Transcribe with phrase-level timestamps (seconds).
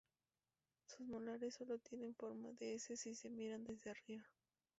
[0.87, 4.23] Sus molares son tienen forma de S si se miran desde arriba.